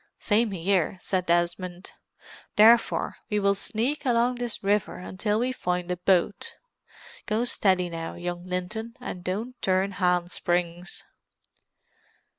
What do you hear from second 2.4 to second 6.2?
"Therefore we will sneak along this river until we find a